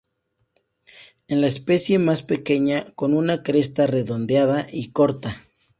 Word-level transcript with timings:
Es 1.27 1.37
la 1.37 1.45
especie 1.45 1.99
más 1.99 2.23
pequeña, 2.23 2.85
con 2.95 3.13
una 3.13 3.43
cresta 3.43 3.85
redondeada 3.85 4.65
y 4.73 4.89
corta. 4.89 5.35